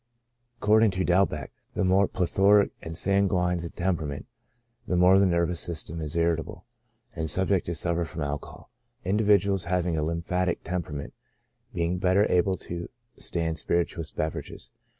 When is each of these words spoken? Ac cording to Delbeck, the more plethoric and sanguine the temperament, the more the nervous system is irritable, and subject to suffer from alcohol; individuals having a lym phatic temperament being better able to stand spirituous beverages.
Ac 0.53 0.61
cording 0.61 0.89
to 0.89 1.05
Delbeck, 1.05 1.51
the 1.75 1.83
more 1.83 2.07
plethoric 2.07 2.71
and 2.81 2.97
sanguine 2.97 3.59
the 3.59 3.69
temperament, 3.69 4.25
the 4.87 4.95
more 4.95 5.19
the 5.19 5.27
nervous 5.27 5.59
system 5.59 6.01
is 6.01 6.15
irritable, 6.15 6.65
and 7.15 7.29
subject 7.29 7.67
to 7.67 7.75
suffer 7.75 8.03
from 8.03 8.23
alcohol; 8.23 8.71
individuals 9.05 9.65
having 9.65 9.95
a 9.95 10.01
lym 10.01 10.23
phatic 10.23 10.63
temperament 10.63 11.13
being 11.71 11.99
better 11.99 12.25
able 12.31 12.57
to 12.57 12.89
stand 13.19 13.59
spirituous 13.59 14.09
beverages. 14.09 14.71